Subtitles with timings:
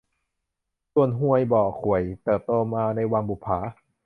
[0.93, 3.57] ส่วนฮวยบ่อข่วย เติบโตมาในวังบุปฝา